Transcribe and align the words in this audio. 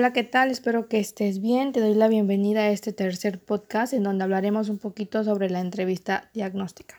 Hola, 0.00 0.14
¿qué 0.14 0.24
tal? 0.24 0.50
Espero 0.50 0.88
que 0.88 0.98
estés 0.98 1.42
bien. 1.42 1.72
Te 1.72 1.80
doy 1.80 1.92
la 1.92 2.08
bienvenida 2.08 2.62
a 2.62 2.70
este 2.70 2.94
tercer 2.94 3.38
podcast 3.38 3.92
en 3.92 4.02
donde 4.02 4.24
hablaremos 4.24 4.70
un 4.70 4.78
poquito 4.78 5.22
sobre 5.24 5.50
la 5.50 5.60
entrevista 5.60 6.30
diagnóstica. 6.32 6.98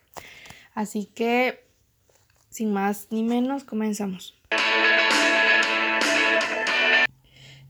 Así 0.76 1.06
que, 1.08 1.64
sin 2.52 2.72
más 2.72 3.08
ni 3.10 3.24
menos, 3.24 3.64
comenzamos. 3.64 4.36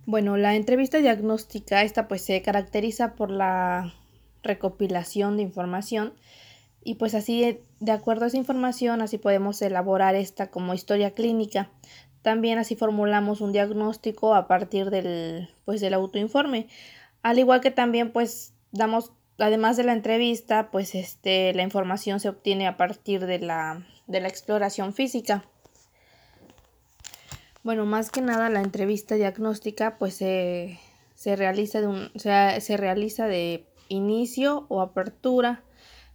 Bueno, 0.05 0.35
la 0.35 0.55
entrevista 0.55 0.97
diagnóstica, 0.97 1.81
esta 1.81 2.09
pues 2.09 2.23
se 2.23 2.41
caracteriza 2.41 3.15
por 3.15 3.31
la 3.31 3.93
recopilación 4.43 5.37
de 5.37 5.43
información 5.43 6.11
y 6.83 6.95
pues 6.95 7.15
así, 7.15 7.59
de 7.79 7.91
acuerdo 7.93 8.25
a 8.25 8.27
esa 8.27 8.37
información, 8.37 9.01
así 9.01 9.17
podemos 9.17 9.61
elaborar 9.61 10.15
esta 10.15 10.47
como 10.47 10.73
historia 10.73 11.11
clínica 11.11 11.69
también 12.21 12.59
así 12.59 12.75
formulamos 12.75 13.41
un 13.41 13.51
diagnóstico 13.51 14.35
a 14.35 14.47
partir 14.47 14.89
del, 14.89 15.49
pues, 15.65 15.81
del 15.81 15.93
autoinforme. 15.93 16.67
Al 17.23 17.39
igual 17.39 17.61
que 17.61 17.71
también 17.71 18.11
pues 18.11 18.53
damos, 18.71 19.11
además 19.37 19.77
de 19.77 19.83
la 19.83 19.93
entrevista, 19.93 20.69
pues 20.71 20.95
este, 20.95 21.53
la 21.53 21.63
información 21.63 22.19
se 22.19 22.29
obtiene 22.29 22.67
a 22.67 22.77
partir 22.77 23.25
de 23.25 23.39
la, 23.39 23.85
de 24.07 24.21
la 24.21 24.27
exploración 24.27 24.93
física. 24.93 25.45
Bueno, 27.63 27.85
más 27.85 28.09
que 28.09 28.21
nada 28.21 28.49
la 28.49 28.61
entrevista 28.61 29.15
diagnóstica 29.15 29.97
pues 29.99 30.15
se 30.15 30.79
realiza 31.23 31.79
de 31.79 31.87
un, 31.87 32.11
se 32.15 32.77
realiza 32.77 33.27
de 33.27 33.67
inicio 33.87 34.65
o 34.69 34.81
apertura, 34.81 35.63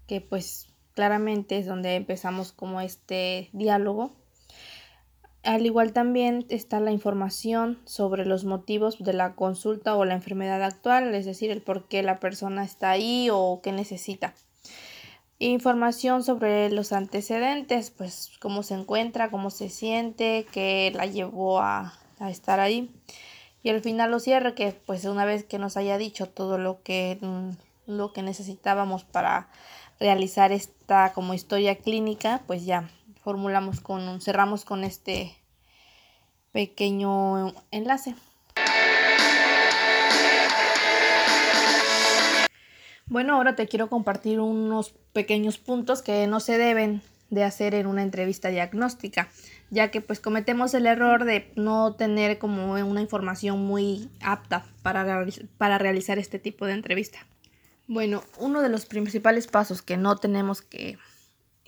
que 0.09 0.21
pues 0.21 0.69
claramente 0.95 1.59
es 1.59 1.67
donde 1.67 1.95
empezamos 1.95 2.53
como 2.53 2.81
este 2.81 3.49
diálogo 3.53 4.13
al 5.47 5.65
igual 5.65 5.93
también 5.93 6.45
está 6.49 6.81
la 6.81 6.91
información 6.91 7.79
sobre 7.85 8.27
los 8.27 8.45
motivos 8.45 8.99
de 8.99 9.13
la 9.13 9.35
consulta 9.35 9.95
o 9.95 10.05
la 10.05 10.15
enfermedad 10.15 10.61
actual, 10.63 11.15
es 11.15 11.25
decir, 11.25 11.53
el 11.53 11.63
por 11.63 11.87
qué 11.87 12.03
la 12.03 12.19
persona 12.19 12.65
está 12.65 12.91
ahí 12.91 13.29
o 13.33 13.61
qué 13.63 13.71
necesita. 13.71 14.35
Información 15.39 16.25
sobre 16.25 16.69
los 16.71 16.93
antecedentes, 16.93 17.91
pues 17.91 18.33
cómo 18.41 18.65
se 18.65 18.75
encuentra, 18.75 19.31
cómo 19.31 19.51
se 19.51 19.69
siente, 19.69 20.47
qué 20.51 20.93
la 20.95 21.07
llevó 21.07 21.61
a, 21.61 21.95
estar 22.29 22.59
ahí. 22.59 22.91
Y 23.63 23.69
al 23.69 23.83
final 23.83 24.11
lo 24.11 24.19
cierre, 24.19 24.55
que 24.55 24.73
pues 24.73 25.05
una 25.05 25.25
vez 25.25 25.45
que 25.45 25.59
nos 25.59 25.77
haya 25.77 25.97
dicho 25.97 26.27
todo 26.29 26.59
lo 26.59 26.83
que, 26.83 27.19
mm, 27.21 27.51
lo 27.87 28.13
que 28.13 28.23
necesitábamos 28.23 29.05
para 29.05 29.49
realizar 30.01 30.51
esta 30.51 31.13
como 31.13 31.35
historia 31.35 31.77
clínica, 31.77 32.43
pues 32.47 32.65
ya 32.65 32.91
formulamos 33.27 33.81
con, 33.81 34.21
cerramos 34.21 34.65
con 34.65 34.85
este 34.85 35.37
pequeño 36.53 37.53
enlace. 37.73 38.15
Bueno, 43.07 43.35
ahora 43.35 43.57
te 43.57 43.67
quiero 43.67 43.89
compartir 43.89 44.39
unos 44.39 44.95
pequeños 45.13 45.59
puntos 45.59 46.03
que 46.03 46.29
no 46.29 46.39
se 46.39 46.57
deben 46.57 47.03
de 47.31 47.43
hacer 47.43 47.75
en 47.75 47.89
una 47.89 48.05
entrevista 48.05 48.49
diagnóstica, 48.51 49.29
ya 49.71 49.91
que 49.91 50.01
pues 50.01 50.21
cometemos 50.21 50.73
el 50.75 50.87
error 50.87 51.25
de 51.25 51.51
no 51.57 51.97
tener 51.97 52.39
como 52.39 52.75
una 52.75 53.01
información 53.01 53.59
muy 53.67 54.09
apta 54.21 54.65
para, 54.83 55.27
para 55.59 55.79
realizar 55.79 56.21
este 56.21 56.39
tipo 56.39 56.65
de 56.65 56.75
entrevista. 56.75 57.19
Bueno, 57.89 58.23
uno 58.39 58.63
de 58.63 58.69
los 58.69 58.87
principales 58.87 59.49
pasos 59.49 59.83
que 59.83 59.97
no 59.97 60.15
tenemos 60.15 60.63
que 60.63 60.97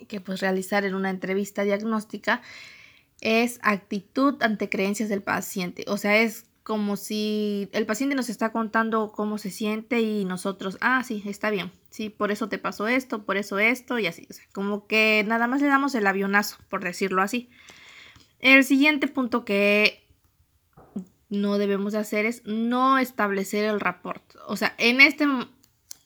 que 0.07 0.21
pues 0.21 0.41
realizar 0.41 0.85
en 0.85 0.95
una 0.95 1.11
entrevista 1.11 1.63
diagnóstica 1.63 2.43
es 3.21 3.59
actitud 3.63 4.41
ante 4.43 4.69
creencias 4.69 5.09
del 5.09 5.23
paciente. 5.23 5.85
O 5.89 5.97
sea, 5.97 6.19
es 6.19 6.47
como 6.63 6.97
si 6.99 7.71
el 7.73 7.87
paciente 7.87 8.15
nos 8.15 8.29
está 8.29 8.53
contando 8.53 9.11
cómo 9.13 9.39
se 9.39 9.51
siente 9.51 10.03
y 10.03 10.27
nosotros, 10.27 10.77
ah, 10.83 11.03
sí, 11.03 11.23
está 11.25 11.49
bien, 11.49 11.73
sí, 11.89 12.11
por 12.11 12.31
eso 12.31 12.51
te 12.51 12.59
pasó 12.59 12.87
esto, 12.89 13.25
por 13.25 13.39
eso 13.39 13.59
esto 13.59 13.99
y 13.99 14.07
así. 14.07 14.29
Como 14.53 14.87
que 14.87 15.25
nada 15.27 15.47
más 15.47 15.63
le 15.63 15.69
damos 15.69 15.95
el 15.95 16.07
avionazo, 16.07 16.59
por 16.69 16.85
decirlo 16.85 17.23
así. 17.23 17.49
El 18.39 18.65
siguiente 18.65 19.09
punto 19.09 19.47
que 19.47 20.07
no 21.31 21.59
debemos 21.59 21.95
hacer 21.95 22.27
es 22.27 22.43
no 22.45 22.99
establecer 22.99 23.65
el 23.65 23.81
rapport. 23.81 24.23
O 24.47 24.57
sea, 24.57 24.75
en 24.77 25.01
este 25.01 25.27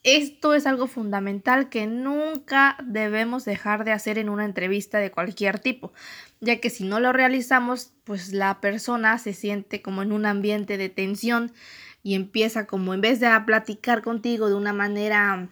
esto 0.03 0.53
es 0.53 0.67
algo 0.67 0.87
fundamental 0.87 1.69
que 1.69 1.87
nunca 1.87 2.77
debemos 2.83 3.45
dejar 3.45 3.85
de 3.85 3.93
hacer 3.93 4.17
en 4.17 4.29
una 4.29 4.43
entrevista 4.45 4.99
de 4.99 5.11
cualquier 5.11 5.59
tipo, 5.59 5.93
ya 6.41 6.59
que 6.59 6.69
si 6.69 6.83
no 6.83 6.99
lo 6.99 7.13
realizamos, 7.13 7.93
pues 8.03 8.33
la 8.33 8.59
persona 8.59 9.17
se 9.17 9.33
siente 9.33 9.81
como 9.81 10.01
en 10.01 10.11
un 10.11 10.25
ambiente 10.25 10.77
de 10.77 10.89
tensión 10.89 11.53
y 12.03 12.15
empieza 12.15 12.67
como 12.67 12.93
en 12.93 12.99
vez 12.99 13.21
de 13.21 13.29
platicar 13.45 14.01
contigo 14.01 14.49
de 14.49 14.55
una 14.55 14.73
manera 14.73 15.47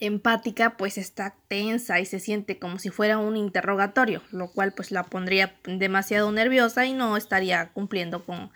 empática, 0.00 0.76
pues 0.78 0.96
está 0.96 1.34
tensa 1.48 2.00
y 2.00 2.06
se 2.06 2.20
siente 2.20 2.58
como 2.58 2.78
si 2.78 2.88
fuera 2.88 3.18
un 3.18 3.36
interrogatorio, 3.36 4.22
lo 4.32 4.48
cual 4.48 4.72
pues 4.72 4.92
la 4.92 5.04
pondría 5.04 5.56
demasiado 5.64 6.32
nerviosa 6.32 6.86
y 6.86 6.94
no 6.94 7.18
estaría 7.18 7.68
cumpliendo 7.72 8.24
con 8.24 8.50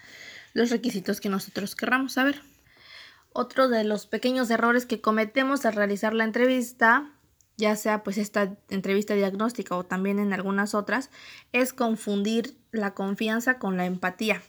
los 0.54 0.70
requisitos 0.70 1.20
que 1.20 1.28
nosotros 1.28 1.76
querramos 1.76 2.14
saber. 2.14 2.40
Otro 3.40 3.68
de 3.68 3.84
los 3.84 4.06
pequeños 4.06 4.50
errores 4.50 4.84
que 4.84 5.00
cometemos 5.00 5.64
al 5.64 5.74
realizar 5.74 6.12
la 6.12 6.24
entrevista, 6.24 7.12
ya 7.56 7.76
sea 7.76 8.02
pues 8.02 8.18
esta 8.18 8.56
entrevista 8.68 9.14
diagnóstica 9.14 9.76
o 9.76 9.84
también 9.84 10.18
en 10.18 10.32
algunas 10.32 10.74
otras, 10.74 11.08
es 11.52 11.72
confundir 11.72 12.58
la 12.72 12.94
confianza 12.94 13.60
con 13.60 13.76
la 13.76 13.86
empatía. 13.86 14.42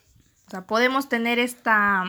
O 0.48 0.50
sea, 0.50 0.66
podemos 0.66 1.08
tener 1.08 1.38
esta, 1.38 2.04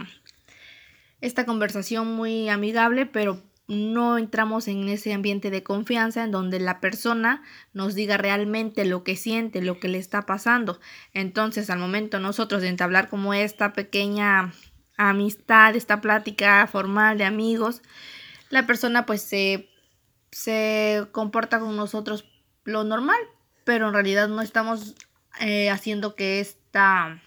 esta 1.21 1.45
conversación 1.45 2.15
muy 2.15 2.49
amigable, 2.49 3.05
pero 3.05 3.43
no 3.69 4.17
entramos 4.17 4.67
en 4.67 4.89
ese 4.89 5.13
ambiente 5.13 5.51
de 5.51 5.63
confianza 5.63 6.25
en 6.25 6.31
donde 6.31 6.61
la 6.61 6.81
persona 6.81 7.43
nos 7.75 7.95
diga 7.95 8.17
realmente 8.17 8.87
lo 8.87 9.05
que 9.05 9.17
siente, 9.17 9.61
lo 9.61 9.79
que 9.81 9.89
le 9.89 9.99
está 9.99 10.23
pasando. 10.23 10.81
Entonces, 11.13 11.69
al 11.69 11.79
momento 11.79 12.21
nosotros 12.21 12.63
de 12.63 12.69
entablar 12.69 13.11
como 13.11 13.35
esta 13.35 13.75
pequeña 13.75 14.55
amistad, 15.09 15.75
esta 15.75 16.01
plática 16.01 16.67
formal 16.67 17.17
de 17.17 17.25
amigos, 17.25 17.83
la 18.51 18.67
persona 18.67 19.07
pues 19.07 19.23
se, 19.23 19.69
se 20.31 21.07
comporta 21.13 21.59
con 21.59 21.77
nosotros 21.77 22.25
lo 22.65 22.85
normal, 22.85 23.19
pero 23.65 23.89
en 23.89 23.95
realidad 23.95 24.29
no 24.29 24.43
estamos 24.43 24.95
eh, 25.41 25.71
haciendo 25.71 26.15
que 26.17 26.41
esta 26.41 27.23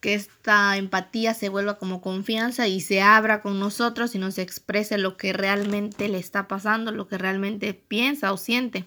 que 0.00 0.14
esta 0.14 0.76
empatía 0.76 1.32
se 1.32 1.48
vuelva 1.48 1.78
como 1.78 2.00
confianza 2.00 2.66
y 2.66 2.80
se 2.80 3.00
abra 3.00 3.40
con 3.40 3.60
nosotros 3.60 4.16
y 4.16 4.18
nos 4.18 4.36
exprese 4.38 4.98
lo 4.98 5.16
que 5.16 5.32
realmente 5.32 6.08
le 6.08 6.18
está 6.18 6.48
pasando, 6.48 6.90
lo 6.90 7.06
que 7.06 7.18
realmente 7.18 7.72
piensa 7.72 8.32
o 8.32 8.36
siente. 8.36 8.84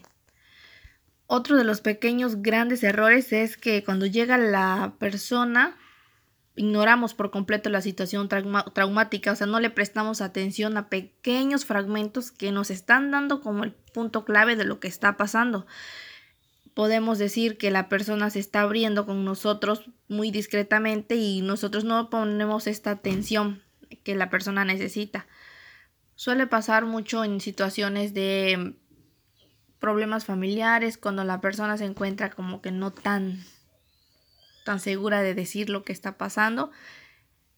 Otro 1.26 1.56
de 1.56 1.64
los 1.64 1.80
pequeños 1.80 2.42
grandes 2.42 2.82
errores 2.82 3.32
es 3.32 3.56
que 3.56 3.82
cuando 3.82 4.04
llega 4.04 4.36
la 4.36 4.92
persona 4.98 5.74
ignoramos 6.56 7.14
por 7.14 7.30
completo 7.30 7.70
la 7.70 7.82
situación 7.82 8.28
traumática, 8.28 9.32
o 9.32 9.36
sea, 9.36 9.46
no 9.46 9.60
le 9.60 9.70
prestamos 9.70 10.20
atención 10.20 10.76
a 10.76 10.88
pequeños 10.88 11.66
fragmentos 11.66 12.32
que 12.32 12.50
nos 12.50 12.70
están 12.70 13.10
dando 13.10 13.42
como 13.42 13.62
el 13.62 13.72
punto 13.72 14.24
clave 14.24 14.56
de 14.56 14.64
lo 14.64 14.80
que 14.80 14.88
está 14.88 15.16
pasando. 15.16 15.66
Podemos 16.74 17.18
decir 17.18 17.58
que 17.58 17.70
la 17.70 17.88
persona 17.88 18.30
se 18.30 18.40
está 18.40 18.62
abriendo 18.62 19.06
con 19.06 19.24
nosotros 19.24 19.88
muy 20.08 20.30
discretamente 20.30 21.16
y 21.16 21.42
nosotros 21.42 21.84
no 21.84 22.10
ponemos 22.10 22.66
esta 22.66 22.90
atención 22.90 23.62
que 24.02 24.14
la 24.14 24.30
persona 24.30 24.64
necesita. 24.64 25.26
Suele 26.14 26.46
pasar 26.46 26.86
mucho 26.86 27.24
en 27.24 27.40
situaciones 27.40 28.14
de 28.14 28.74
problemas 29.78 30.24
familiares, 30.24 30.96
cuando 30.96 31.22
la 31.24 31.40
persona 31.40 31.76
se 31.76 31.84
encuentra 31.84 32.30
como 32.30 32.62
que 32.62 32.72
no 32.72 32.92
tan 32.92 33.44
tan 34.66 34.80
segura 34.80 35.22
de 35.22 35.32
decir 35.32 35.70
lo 35.70 35.84
que 35.84 35.92
está 35.92 36.18
pasando 36.18 36.72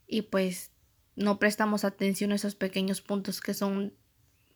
y 0.07 0.23
pues 0.23 0.71
no 1.17 1.39
prestamos 1.39 1.85
atención 1.85 2.31
a 2.31 2.35
esos 2.35 2.55
pequeños 2.55 3.01
puntos 3.01 3.41
que 3.41 3.55
son 3.55 3.95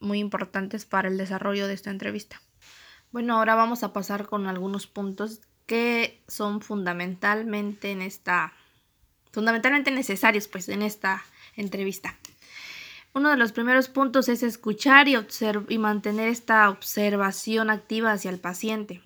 muy 0.01 0.19
importantes 0.19 0.85
para 0.85 1.09
el 1.09 1.17
desarrollo 1.17 1.67
de 1.67 1.73
esta 1.73 1.91
entrevista. 1.91 2.43
Bueno, 3.11 3.39
ahora 3.39 3.55
vamos 3.55 3.83
a 3.83 3.95
pasar 3.95 4.27
con 4.27 4.47
algunos 4.47 4.87
puntos 4.87 5.41
que 5.67 6.23
son 6.29 6.61
fundamentalmente 6.61 7.91
en 7.91 8.03
esta 8.03 8.53
fundamentalmente 9.33 9.91
necesarios 9.91 10.47
pues 10.47 10.69
en 10.69 10.83
esta 10.83 11.25
entrevista. 11.57 12.19
Uno 13.15 13.31
de 13.31 13.39
los 13.39 13.53
primeros 13.53 13.89
puntos 13.89 14.29
es 14.29 14.43
escuchar 14.43 15.09
y, 15.09 15.17
y 15.69 15.79
mantener 15.79 16.29
esta 16.29 16.69
observación 16.69 17.71
activa 17.71 18.13
hacia 18.13 18.31
el 18.31 18.41
paciente 18.41 19.01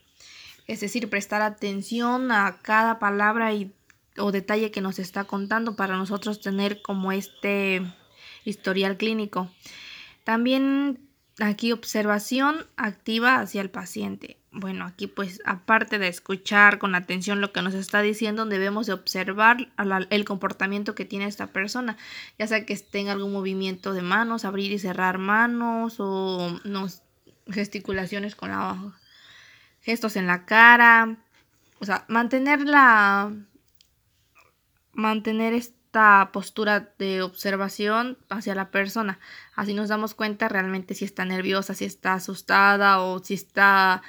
es 0.67 0.81
decir, 0.81 1.09
prestar 1.09 1.43
atención 1.43 2.33
a 2.33 2.59
cada 2.63 2.99
palabra 2.99 3.53
y, 3.55 3.73
o 4.19 4.33
detalle 4.33 4.71
que 4.71 4.81
nos 4.81 4.99
está 4.99 5.25
contando 5.25 5.77
para 5.77 5.97
nosotros 5.97 6.41
tener 6.41 6.83
como 6.83 7.13
este 7.13 7.83
historial 8.45 8.97
clínico. 8.97 9.51
También 10.25 10.99
aquí 11.39 11.73
observación 11.73 12.67
activa 12.77 13.41
hacia 13.41 13.61
el 13.61 13.71
paciente. 13.71 14.39
bueno, 14.51 14.87
aquí 14.87 15.07
pues 15.07 15.43
aparte 15.45 15.99
de 15.99 16.09
escuchar 16.09 16.79
con 16.79 16.95
atención 16.95 17.43
lo 17.43 17.53
que 17.53 17.61
nos 17.61 17.75
está 17.75 18.01
diciendo, 18.01 18.47
debemos 18.47 18.87
de 18.87 18.95
observar 18.95 19.69
el 20.09 20.25
comportamiento 20.25 20.95
que 20.95 21.05
tiene 21.05 21.27
esta 21.27 21.49
persona, 21.49 21.99
ya 22.39 22.47
sea 22.47 22.65
que 22.65 22.75
tenga 22.77 23.13
algún 23.13 23.35
movimiento 23.35 23.93
de 23.93 24.01
manos, 24.01 24.47
abrir 24.47 24.73
y 24.73 24.79
cerrar 24.79 25.19
manos 25.19 25.97
o 25.99 26.59
gesticulaciones 27.49 28.35
con 28.35 28.51
la 28.51 28.95
gestos 29.87 30.17
en 30.17 30.27
la 30.27 30.47
cara, 30.47 31.17
o 31.79 31.85
sea, 31.85 32.05
mantener 32.09 32.67
la 32.67 33.33
mantener 34.93 35.53
esta 35.55 36.31
postura 36.33 36.93
de 36.99 37.23
observación 37.23 38.19
hacia 38.29 38.57
la 38.57 38.73
persona. 38.73 39.21
Así 39.55 39.75
nos 39.75 39.89
damos 39.89 40.15
cuenta 40.15 40.49
realmente 40.49 40.95
si 40.95 41.05
está 41.05 41.25
nerviosa, 41.25 41.75
si 41.75 41.85
está 41.85 42.15
asustada 42.15 43.01
o 43.01 43.23
si 43.23 43.35
está 43.35 44.03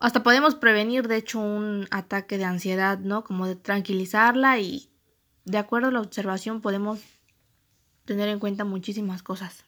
hasta 0.00 0.24
podemos 0.24 0.56
prevenir, 0.56 1.06
de 1.06 1.16
hecho, 1.16 1.38
un 1.38 1.86
ataque 1.92 2.36
de 2.36 2.44
ansiedad, 2.44 2.98
¿no? 2.98 3.22
Como 3.22 3.46
de 3.46 3.54
tranquilizarla 3.54 4.58
y 4.58 4.90
de 5.44 5.58
acuerdo 5.58 5.88
a 5.88 5.92
la 5.92 6.00
observación 6.00 6.60
podemos 6.60 6.98
tener 8.04 8.28
en 8.28 8.40
cuenta 8.40 8.64
muchísimas 8.64 9.22
cosas. 9.22 9.64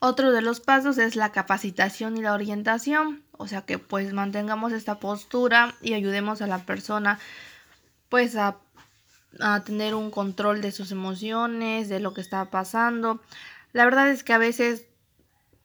Otro 0.00 0.32
de 0.32 0.40
los 0.40 0.60
pasos 0.60 0.96
es 0.96 1.16
la 1.16 1.32
capacitación 1.32 2.16
y 2.16 2.22
la 2.22 2.32
orientación, 2.32 3.23
o 3.38 3.46
sea 3.46 3.62
que 3.62 3.78
pues 3.78 4.12
mantengamos 4.12 4.72
esta 4.72 4.98
postura 5.00 5.74
y 5.82 5.94
ayudemos 5.94 6.42
a 6.42 6.46
la 6.46 6.58
persona 6.58 7.18
pues 8.08 8.36
a, 8.36 8.56
a 9.40 9.64
tener 9.64 9.94
un 9.94 10.10
control 10.10 10.60
de 10.60 10.72
sus 10.72 10.92
emociones, 10.92 11.88
de 11.88 12.00
lo 12.00 12.14
que 12.14 12.20
está 12.20 12.44
pasando. 12.50 13.20
La 13.72 13.84
verdad 13.84 14.10
es 14.10 14.22
que 14.22 14.32
a 14.32 14.38
veces 14.38 14.86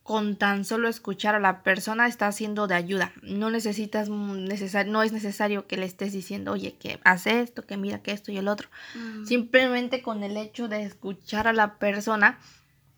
con 0.10 0.38
tan 0.38 0.66
solo 0.66 0.88
escuchar 0.88 1.36
a 1.36 1.39
la 1.39 1.62
persona 1.62 2.07
está 2.07 2.31
siendo 2.31 2.66
de 2.66 2.74
ayuda. 2.74 3.13
No 3.21 3.51
necesitas 3.51 4.10
no 4.10 5.04
es 5.04 5.12
necesario 5.12 5.68
que 5.68 5.77
le 5.77 5.86
estés 5.86 6.13
diciendo, 6.13 6.54
oye, 6.54 6.74
que 6.74 7.00
hace 7.04 7.42
esto, 7.42 7.68
que 7.68 7.77
mira 7.77 8.01
que 8.01 8.12
esto 8.12 8.31
y 8.31 8.38
el 8.38 8.48
otro. 8.48 8.69
Mm. 8.95 9.25
Simplemente 9.27 10.01
con 10.01 10.24
el 10.24 10.36
hecho 10.36 10.68
de 10.68 10.81
escuchar 10.81 11.48
a 11.48 11.54
la 11.54 11.77
persona, 11.77 12.39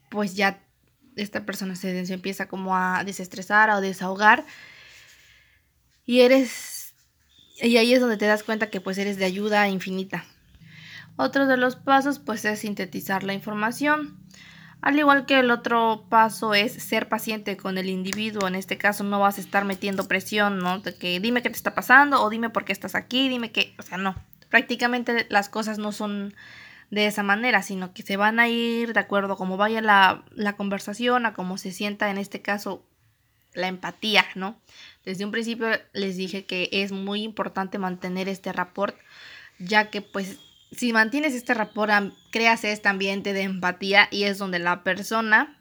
pues 0.10 0.36
ya 0.36 0.64
esta 1.16 1.46
persona 1.46 1.76
se, 1.76 2.00
empieza 2.14 2.48
como 2.48 2.76
a 2.76 3.04
desestresar 3.04 3.70
o 3.70 3.82
desahogar. 3.82 4.46
Y 6.06 6.22
eres, 6.22 6.94
y 7.62 7.78
ahí 7.78 7.94
es 7.94 8.02
donde 8.02 8.18
te 8.18 8.26
das 8.26 8.44
cuenta 8.44 8.70
que 8.70 8.82
pues 8.82 8.98
eres 8.98 9.18
de 9.18 9.26
ayuda 9.26 9.68
infinita. 9.68 10.26
Otro 11.16 11.48
de 11.48 11.58
los 11.58 11.76
pasos 11.76 12.20
pues 12.20 12.46
es 12.46 12.60
sintetizar 12.60 13.24
la 13.24 13.34
información. 13.34 14.18
Al 14.82 14.98
igual 14.98 15.28
que 15.28 15.40
el 15.40 15.52
otro 15.52 16.08
paso 16.10 16.56
es 16.56 16.74
ser 16.74 17.08
paciente 17.08 17.56
con 17.56 17.78
el 17.78 17.88
individuo, 17.88 18.48
en 18.48 18.56
este 18.56 18.80
caso 18.80 19.04
no 19.04 19.20
vas 19.20 19.38
a 19.38 19.42
estar 19.42 19.64
metiendo 19.64 20.08
presión, 20.08 20.58
¿no? 20.58 20.80
De 20.80 20.96
que 20.96 21.20
dime 21.20 21.44
qué 21.44 21.52
te 21.52 21.56
está 21.56 21.76
pasando 21.76 22.20
o 22.24 22.30
dime 22.32 22.50
por 22.50 22.66
qué 22.66 22.74
estás 22.74 22.96
aquí, 22.96 23.30
dime 23.30 23.52
qué, 23.52 23.76
o 23.78 23.84
sea, 23.84 24.00
no. 24.00 24.16
Prácticamente 24.50 25.28
las 25.30 25.50
cosas 25.50 25.78
no 25.78 25.92
son 25.92 26.34
de 26.92 27.08
esa 27.08 27.24
manera, 27.24 27.64
sino 27.64 27.94
que 27.94 28.04
se 28.04 28.18
van 28.18 28.40
a 28.40 28.50
ir 28.50 28.94
de 28.94 29.00
acuerdo 29.00 29.34
a 29.34 29.38
cómo 29.38 29.58
vaya 29.58 29.82
la, 29.82 30.26
la 30.32 30.58
conversación, 30.58 31.26
a 31.26 31.34
cómo 31.34 31.58
se 31.58 31.72
sienta 31.72 32.12
en 32.12 32.18
este 32.18 32.42
caso 32.42 32.86
la 33.54 33.68
empatía, 33.68 34.26
¿no? 34.36 34.62
Desde 35.04 35.26
un 35.26 35.32
principio 35.32 35.68
les 35.94 36.18
dije 36.18 36.46
que 36.46 36.70
es 36.72 36.92
muy 36.92 37.24
importante 37.24 37.78
mantener 37.78 38.28
este 38.30 38.52
rapport, 38.52 38.96
ya 39.58 39.90
que 39.90 40.02
pues 40.02 40.38
si 40.72 40.94
mantienes 40.94 41.34
este 41.34 41.54
rapport, 41.54 41.92
creas 42.32 42.64
este 42.66 42.90
ambiente 42.90 43.34
de 43.34 43.44
empatía 43.44 44.08
y 44.12 44.24
es 44.24 44.38
donde 44.38 44.60
la 44.60 44.84
persona 44.84 45.58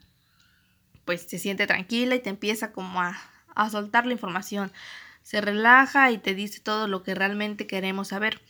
pues 1.05 1.23
se 1.23 1.39
siente 1.39 1.67
tranquila 1.67 2.17
y 2.17 2.21
te 2.21 2.31
empieza 2.31 2.73
como 2.73 3.01
a, 3.01 3.17
a 3.55 3.71
soltar 3.71 4.05
la 4.05 4.13
información. 4.13 4.73
Se 5.23 5.41
relaja 5.41 6.11
y 6.11 6.19
te 6.19 6.35
dice 6.35 6.61
todo 6.61 6.89
lo 6.89 7.03
que 7.03 7.15
realmente 7.15 7.67
queremos 7.67 8.09
saber. 8.09 8.41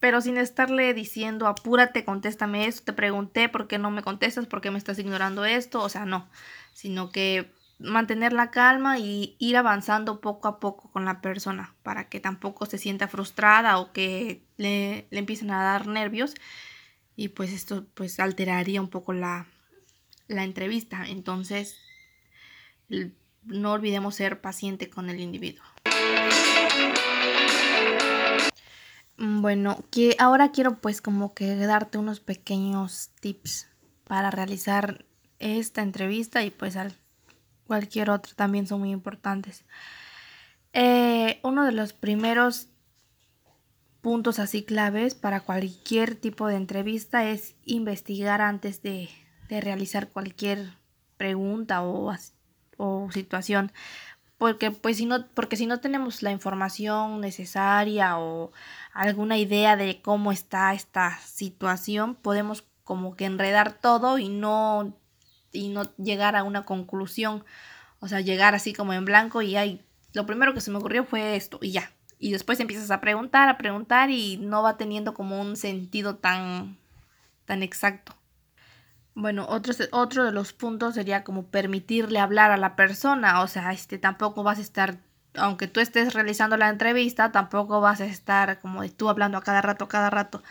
Pero 0.00 0.20
sin 0.20 0.36
estarle 0.36 0.94
diciendo, 0.94 1.46
apúrate, 1.46 2.04
contéstame 2.04 2.66
esto, 2.66 2.84
te 2.84 2.92
pregunté 2.92 3.48
por 3.48 3.66
qué 3.66 3.78
no 3.78 3.90
me 3.90 4.02
contestas, 4.02 4.46
por 4.46 4.60
qué 4.60 4.70
me 4.70 4.78
estás 4.78 4.98
ignorando 4.98 5.44
esto, 5.44 5.82
o 5.82 5.88
sea, 5.88 6.04
no, 6.04 6.28
sino 6.72 7.10
que 7.10 7.50
mantener 7.78 8.32
la 8.32 8.50
calma 8.50 8.98
y 8.98 9.36
ir 9.38 9.56
avanzando 9.56 10.20
poco 10.20 10.48
a 10.48 10.60
poco 10.60 10.90
con 10.90 11.04
la 11.04 11.20
persona 11.20 11.74
para 11.82 12.08
que 12.08 12.20
tampoco 12.20 12.66
se 12.66 12.78
sienta 12.78 13.08
frustrada 13.08 13.78
o 13.78 13.92
que 13.92 14.42
le, 14.56 15.06
le 15.10 15.18
empiecen 15.18 15.50
a 15.50 15.62
dar 15.62 15.86
nervios 15.86 16.34
y 17.16 17.28
pues 17.28 17.52
esto 17.52 17.86
pues 17.94 18.20
alteraría 18.20 18.80
un 18.80 18.88
poco 18.88 19.12
la, 19.12 19.46
la 20.28 20.44
entrevista. 20.44 21.04
Entonces, 21.08 21.78
no 23.44 23.72
olvidemos 23.72 24.14
ser 24.14 24.40
paciente 24.40 24.90
con 24.90 25.08
el 25.10 25.20
individuo. 25.20 25.64
Bueno, 29.46 29.84
que 29.92 30.16
ahora 30.18 30.50
quiero 30.50 30.74
pues 30.80 31.00
como 31.00 31.32
que 31.32 31.54
darte 31.54 31.98
unos 31.98 32.18
pequeños 32.18 33.12
tips 33.20 33.68
para 34.02 34.32
realizar 34.32 35.04
esta 35.38 35.82
entrevista 35.82 36.42
y 36.42 36.50
pues 36.50 36.74
al 36.74 36.96
cualquier 37.64 38.10
otro 38.10 38.32
también 38.34 38.66
son 38.66 38.80
muy 38.80 38.90
importantes. 38.90 39.64
Eh, 40.72 41.38
uno 41.44 41.64
de 41.64 41.70
los 41.70 41.92
primeros 41.92 42.70
puntos 44.00 44.40
así 44.40 44.64
claves 44.64 45.14
para 45.14 45.38
cualquier 45.38 46.16
tipo 46.16 46.48
de 46.48 46.56
entrevista 46.56 47.30
es 47.30 47.54
investigar 47.64 48.40
antes 48.40 48.82
de, 48.82 49.08
realizar 49.48 50.08
cualquier 50.08 50.72
pregunta 51.18 51.84
o, 51.84 52.12
o, 52.78 53.10
situación. 53.12 53.70
Porque, 54.38 54.70
pues, 54.70 54.98
si 54.98 55.06
no, 55.06 55.26
porque 55.34 55.56
si 55.56 55.66
no 55.66 55.80
tenemos 55.80 56.22
la 56.22 56.30
información 56.30 57.20
necesaria 57.20 58.18
o 58.18 58.52
alguna 58.92 59.38
idea 59.38 59.76
de 59.76 60.02
cómo 60.02 60.30
está 60.32 60.74
esta 60.74 61.18
situación, 61.20 62.14
podemos 62.14 62.64
como 62.84 63.16
que 63.16 63.24
enredar 63.24 63.72
todo 63.80 64.18
y 64.18 64.28
no 64.28 64.94
y 65.52 65.68
no 65.68 65.84
llegar 65.96 66.36
a 66.36 66.44
una 66.44 66.64
conclusión. 66.64 67.44
O 68.00 68.08
sea, 68.08 68.20
llegar 68.20 68.54
así 68.54 68.72
como 68.72 68.92
en 68.92 69.04
blanco 69.04 69.42
y 69.42 69.56
ay, 69.56 69.82
lo 70.12 70.26
primero 70.26 70.54
que 70.54 70.60
se 70.60 70.70
me 70.70 70.78
ocurrió 70.78 71.04
fue 71.04 71.36
esto 71.36 71.58
y 71.62 71.72
ya. 71.72 71.92
Y 72.18 72.32
después 72.32 72.60
empiezas 72.60 72.90
a 72.90 73.00
preguntar, 73.00 73.48
a 73.48 73.58
preguntar 73.58 74.10
y 74.10 74.38
no 74.38 74.62
va 74.62 74.76
teniendo 74.76 75.14
como 75.14 75.40
un 75.40 75.56
sentido 75.56 76.16
tan, 76.16 76.78
tan 77.44 77.62
exacto. 77.62 78.14
Bueno, 79.16 79.46
otro, 79.48 79.72
otro 79.92 80.26
de 80.26 80.30
los 80.30 80.52
puntos 80.52 80.94
sería 80.94 81.24
como 81.24 81.46
permitirle 81.46 82.18
hablar 82.18 82.50
a 82.50 82.58
la 82.58 82.76
persona. 82.76 83.40
O 83.40 83.48
sea, 83.48 83.72
este 83.72 83.96
tampoco 83.96 84.42
vas 84.42 84.58
a 84.58 84.60
estar, 84.60 84.98
aunque 85.34 85.68
tú 85.68 85.80
estés 85.80 86.12
realizando 86.12 86.58
la 86.58 86.68
entrevista, 86.68 87.32
tampoco 87.32 87.80
vas 87.80 88.02
a 88.02 88.04
estar 88.04 88.60
como 88.60 88.86
tú 88.90 89.08
hablando 89.08 89.38
a 89.38 89.42
cada 89.42 89.62
rato, 89.62 89.86
a 89.86 89.88
cada 89.88 90.10
rato. 90.10 90.42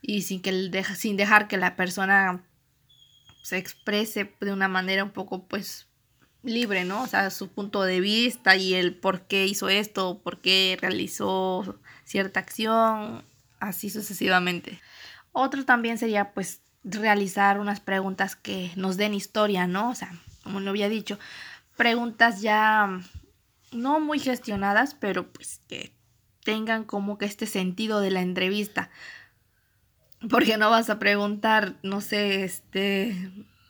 Y 0.00 0.22
sin, 0.22 0.42
que, 0.42 0.82
sin 0.96 1.16
dejar 1.16 1.46
que 1.46 1.58
la 1.58 1.76
persona 1.76 2.42
se 3.44 3.58
exprese 3.58 4.34
de 4.40 4.52
una 4.52 4.66
manera 4.66 5.04
un 5.04 5.10
poco 5.12 5.46
pues 5.46 5.86
libre, 6.42 6.84
¿no? 6.84 7.02
O 7.04 7.06
sea, 7.06 7.30
su 7.30 7.50
punto 7.52 7.84
de 7.84 8.00
vista 8.00 8.56
y 8.56 8.74
el 8.74 8.96
por 8.96 9.28
qué 9.28 9.46
hizo 9.46 9.68
esto, 9.68 10.20
por 10.24 10.40
qué 10.40 10.76
realizó 10.80 11.78
cierta 12.04 12.40
acción, 12.40 13.24
así 13.60 13.90
sucesivamente. 13.90 14.80
Otro 15.30 15.64
también 15.64 15.98
sería 15.98 16.32
pues 16.32 16.61
realizar 16.84 17.60
unas 17.60 17.80
preguntas 17.80 18.36
que 18.36 18.70
nos 18.76 18.96
den 18.96 19.14
historia, 19.14 19.66
¿no? 19.66 19.90
O 19.90 19.94
sea, 19.94 20.12
como 20.42 20.60
lo 20.60 20.70
había 20.70 20.88
dicho, 20.88 21.18
preguntas 21.76 22.42
ya 22.42 23.00
no 23.72 24.00
muy 24.00 24.18
gestionadas, 24.18 24.94
pero 24.94 25.32
pues 25.32 25.60
que 25.68 25.92
tengan 26.44 26.84
como 26.84 27.18
que 27.18 27.24
este 27.24 27.46
sentido 27.46 28.00
de 28.00 28.10
la 28.10 28.20
entrevista. 28.20 28.90
Porque 30.28 30.56
no 30.56 30.70
vas 30.70 30.88
a 30.90 30.98
preguntar, 30.98 31.74
no 31.82 32.00
sé, 32.00 32.44
este, 32.44 33.16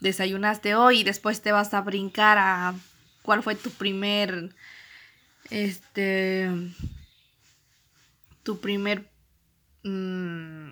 desayunaste 0.00 0.74
hoy 0.74 1.00
y 1.00 1.04
después 1.04 1.40
te 1.40 1.52
vas 1.52 1.72
a 1.72 1.80
brincar 1.80 2.36
a 2.38 2.74
cuál 3.22 3.42
fue 3.42 3.54
tu 3.54 3.70
primer, 3.70 4.54
este, 5.50 6.50
tu 8.42 8.60
primer, 8.60 9.10
mm, 9.84 10.70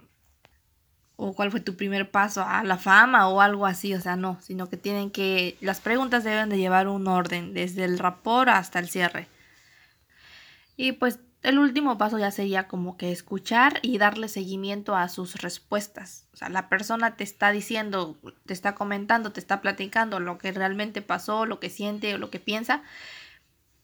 o 1.20 1.34
cuál 1.34 1.50
fue 1.50 1.60
tu 1.60 1.76
primer 1.76 2.10
paso 2.10 2.42
a 2.42 2.64
la 2.64 2.78
fama 2.78 3.28
o 3.28 3.42
algo 3.42 3.66
así, 3.66 3.94
o 3.94 4.00
sea, 4.00 4.16
no, 4.16 4.38
sino 4.40 4.70
que 4.70 4.78
tienen 4.78 5.10
que, 5.10 5.58
las 5.60 5.80
preguntas 5.80 6.24
deben 6.24 6.48
de 6.48 6.56
llevar 6.56 6.88
un 6.88 7.06
orden, 7.06 7.52
desde 7.52 7.84
el 7.84 7.98
rapor 7.98 8.48
hasta 8.48 8.78
el 8.78 8.88
cierre. 8.88 9.28
Y 10.76 10.92
pues 10.92 11.20
el 11.42 11.58
último 11.58 11.98
paso 11.98 12.18
ya 12.18 12.30
sería 12.30 12.68
como 12.68 12.96
que 12.96 13.12
escuchar 13.12 13.80
y 13.82 13.98
darle 13.98 14.28
seguimiento 14.28 14.96
a 14.96 15.08
sus 15.08 15.36
respuestas. 15.42 16.26
O 16.32 16.38
sea, 16.38 16.48
la 16.48 16.70
persona 16.70 17.16
te 17.16 17.24
está 17.24 17.52
diciendo, 17.52 18.16
te 18.46 18.54
está 18.54 18.74
comentando, 18.74 19.30
te 19.30 19.40
está 19.40 19.60
platicando 19.60 20.20
lo 20.20 20.38
que 20.38 20.52
realmente 20.52 21.02
pasó, 21.02 21.44
lo 21.44 21.60
que 21.60 21.68
siente 21.68 22.14
o 22.14 22.18
lo 22.18 22.30
que 22.30 22.40
piensa. 22.40 22.82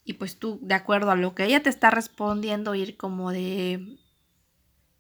Y 0.05 0.15
pues 0.15 0.39
tú, 0.39 0.59
de 0.63 0.75
acuerdo 0.75 1.11
a 1.11 1.17
lo 1.17 1.35
que 1.35 1.45
ella 1.45 1.63
te 1.63 1.69
está 1.69 1.91
respondiendo, 1.91 2.75
ir 2.75 2.97
como 2.97 3.31
de... 3.31 3.99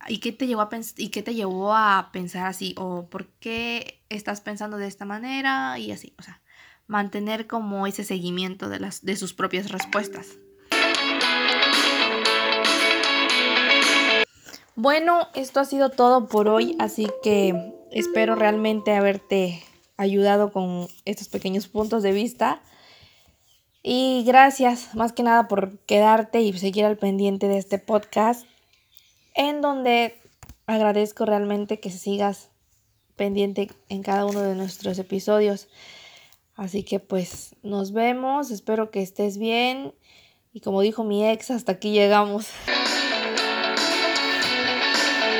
¿Y 0.08 0.18
qué 0.18 0.32
te 0.32 0.46
llevó 0.46 0.62
a, 0.62 0.70
y 0.96 1.08
qué 1.08 1.22
te 1.22 1.34
llevó 1.34 1.74
a 1.74 2.10
pensar 2.12 2.46
así? 2.46 2.74
¿O 2.78 3.06
por 3.08 3.26
qué 3.40 4.02
estás 4.08 4.40
pensando 4.40 4.76
de 4.76 4.86
esta 4.86 5.04
manera? 5.04 5.78
Y 5.78 5.90
así, 5.92 6.14
o 6.18 6.22
sea, 6.22 6.42
mantener 6.86 7.46
como 7.46 7.86
ese 7.86 8.04
seguimiento 8.04 8.68
de, 8.68 8.78
las, 8.80 9.04
de 9.04 9.16
sus 9.16 9.34
propias 9.34 9.70
respuestas. 9.70 10.28
Bueno, 14.74 15.28
esto 15.34 15.60
ha 15.60 15.64
sido 15.64 15.88
todo 15.88 16.28
por 16.28 16.48
hoy, 16.48 16.76
así 16.78 17.08
que 17.22 17.74
espero 17.90 18.34
realmente 18.34 18.94
haberte 18.94 19.62
ayudado 19.96 20.52
con 20.52 20.86
estos 21.06 21.28
pequeños 21.28 21.66
puntos 21.66 22.02
de 22.02 22.12
vista. 22.12 22.60
Y 23.82 24.24
gracias 24.26 24.94
más 24.94 25.12
que 25.12 25.22
nada 25.22 25.48
por 25.48 25.78
quedarte 25.86 26.42
y 26.42 26.52
seguir 26.58 26.84
al 26.84 26.98
pendiente 26.98 27.48
de 27.48 27.56
este 27.56 27.78
podcast 27.78 28.46
en 29.36 29.60
donde 29.60 30.18
agradezco 30.66 31.24
realmente 31.24 31.78
que 31.78 31.90
sigas 31.90 32.48
pendiente 33.14 33.70
en 33.88 34.02
cada 34.02 34.26
uno 34.26 34.42
de 34.42 34.54
nuestros 34.54 34.98
episodios. 34.98 35.68
Así 36.54 36.82
que 36.82 36.98
pues 36.98 37.54
nos 37.62 37.92
vemos, 37.92 38.50
espero 38.50 38.90
que 38.90 39.02
estés 39.02 39.38
bien 39.38 39.94
y 40.52 40.60
como 40.60 40.80
dijo 40.80 41.04
mi 41.04 41.28
ex, 41.28 41.50
hasta 41.50 41.72
aquí 41.72 41.92
llegamos. 41.92 42.48